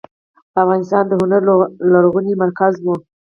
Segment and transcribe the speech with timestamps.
[0.61, 1.41] افغانستان د هنر
[1.91, 2.87] لرغونی مرکز و.